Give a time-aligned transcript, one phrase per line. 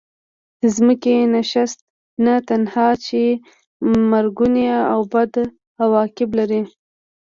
[0.61, 1.79] د ځمکې نشست
[2.25, 3.21] نه تنها چې
[4.11, 5.33] مرګوني او بد
[5.83, 6.61] عواقب لري.